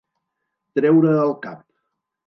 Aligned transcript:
Treure 0.79 1.15
el 1.29 1.37
cap. 1.47 1.65